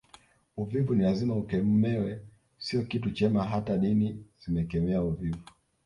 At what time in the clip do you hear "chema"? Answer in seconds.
3.11-3.43